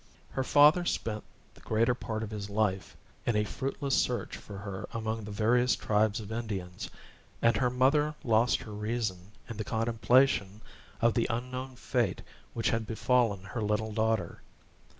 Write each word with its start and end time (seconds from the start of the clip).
Her 0.31 0.43
father 0.43 0.83
spent 0.83 1.23
the 1.53 1.61
greater 1.61 1.93
part 1.93 2.23
of 2.23 2.31
his 2.31 2.49
life 2.49 2.97
in 3.23 3.35
a 3.35 3.43
fruitless 3.43 3.93
search 3.93 4.35
for 4.35 4.57
her 4.57 4.87
among 4.93 5.25
the 5.25 5.29
various 5.29 5.75
tribes 5.75 6.19
of 6.19 6.31
Indians; 6.31 6.89
and 7.39 7.55
her 7.57 7.69
mother 7.69 8.15
lost 8.23 8.61
her 8.63 8.73
reason 8.73 9.31
in 9.47 9.57
the 9.57 9.63
contemplation 9.63 10.61
of 11.01 11.13
the 11.13 11.27
unknown 11.29 11.75
fate 11.75 12.23
which 12.55 12.71
had 12.71 12.87
befallen 12.87 13.43
her 13.43 13.61
little 13.61 13.91
daughter. 13.93 14.41